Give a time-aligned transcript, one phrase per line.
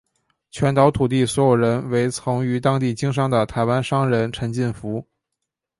[0.49, 5.05] 全岛土地所有人为曾于当地经商的台湾商人陈进福。